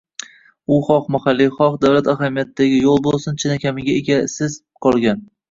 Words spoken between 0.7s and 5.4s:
U xoh mahalliy, xoh davlat ahamiyatidagi yo‘l bo‘lsin chinakamiga egasiz qolgan